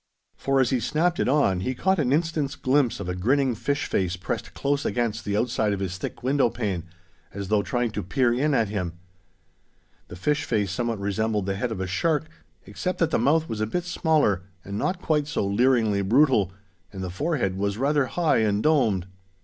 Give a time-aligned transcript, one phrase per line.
[0.35, 3.85] For, as he snapped it on, he caught an instant's glimpse of a grinning fish
[3.85, 6.85] face pressed close against the outside of his thick window pane,
[7.35, 8.93] as though trying to peer in at him.
[10.07, 12.27] The fish face somewhat resembled the head of a shark,
[12.65, 16.51] except that the mouth was a bit smaller and not quite so leeringly brutal,
[16.91, 19.05] and the forehead was rather high and domed.